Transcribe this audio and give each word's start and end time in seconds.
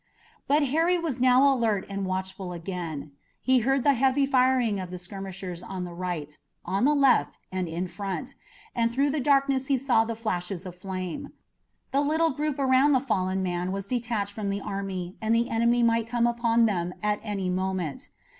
But 0.47 0.63
Harry 0.63 0.97
was 0.97 1.21
now 1.21 1.53
alert 1.53 1.85
and 1.87 2.07
watchful 2.07 2.53
again. 2.53 3.11
He 3.39 3.59
heard 3.59 3.83
the 3.83 3.93
heavy 3.93 4.25
firing 4.25 4.79
of 4.79 4.89
the 4.89 4.97
skirmishers 4.97 5.61
on 5.61 5.83
the 5.83 5.93
right, 5.93 6.39
on 6.65 6.85
the 6.85 6.95
left, 6.95 7.37
and 7.51 7.67
in 7.67 7.87
front, 7.87 8.33
and 8.73 8.91
through 8.91 9.11
the 9.11 9.19
darkness 9.19 9.67
he 9.67 9.77
saw 9.77 10.03
the 10.03 10.15
flashes 10.15 10.65
of 10.65 10.75
flame. 10.75 11.33
The 11.91 12.01
little 12.01 12.31
group 12.31 12.57
around 12.57 12.93
the 12.93 12.99
fallen 12.99 13.43
man 13.43 13.71
was 13.71 13.87
detached 13.87 14.33
from 14.33 14.49
the 14.49 14.61
army 14.61 15.17
and 15.21 15.35
the 15.35 15.51
enemy 15.51 15.83
might 15.83 16.07
come 16.07 16.25
upon 16.25 16.65
them 16.65 16.95
at 17.03 17.19
any 17.21 17.51
moment. 17.51 18.09